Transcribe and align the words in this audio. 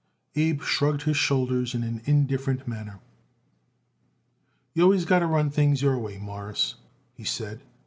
Abe 0.35 0.63
shrugged 0.63 1.03
his 1.03 1.15
shoulders 1.15 1.75
in 1.75 1.83
an 1.83 2.01
indifferent 2.05 2.67
manner. 2.67 3.01
"You 4.73 4.81
always 4.81 5.05
got 5.05 5.19
to 5.19 5.27
run 5.27 5.51
things 5.51 5.83
your 5.83 5.99
way, 5.99 6.17
Mawruss," 6.17 6.73
he 7.13 7.23
said. 7.23 7.61